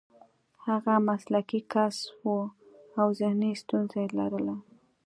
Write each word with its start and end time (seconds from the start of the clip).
هغه 0.65 0.93
مسلکي 1.09 1.61
کس 1.73 1.97
و 2.23 2.27
او 2.99 3.07
ذهني 3.19 3.51
ستونزه 3.61 3.97
یې 4.03 4.07
لرله 4.17 4.55